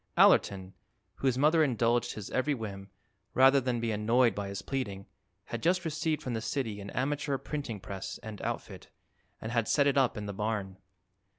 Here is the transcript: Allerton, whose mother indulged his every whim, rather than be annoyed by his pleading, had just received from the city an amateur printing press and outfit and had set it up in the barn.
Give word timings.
Allerton, 0.17 0.73
whose 1.17 1.37
mother 1.37 1.63
indulged 1.63 2.13
his 2.13 2.31
every 2.31 2.55
whim, 2.55 2.89
rather 3.35 3.61
than 3.61 3.79
be 3.79 3.91
annoyed 3.91 4.33
by 4.33 4.47
his 4.47 4.63
pleading, 4.63 5.05
had 5.45 5.61
just 5.61 5.85
received 5.85 6.23
from 6.23 6.33
the 6.33 6.41
city 6.41 6.81
an 6.81 6.89
amateur 6.89 7.37
printing 7.37 7.79
press 7.79 8.17
and 8.23 8.41
outfit 8.41 8.89
and 9.39 9.51
had 9.51 9.67
set 9.67 9.85
it 9.85 9.99
up 9.99 10.17
in 10.17 10.25
the 10.25 10.33
barn. 10.33 10.77